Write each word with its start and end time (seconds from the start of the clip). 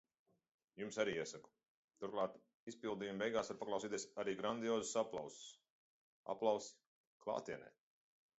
Jums 0.83 0.95
arī 1.01 1.11
iesaku. 1.17 1.51
Turklāt 2.03 2.39
izpildījuma 2.71 3.21
beigās 3.25 3.53
var 3.53 3.59
paklausīties 3.59 4.07
arī 4.25 4.35
grandiozus 4.41 4.97
aplausus. 5.03 5.45
Aplausi. 6.37 6.75
Klātienē. 7.29 7.71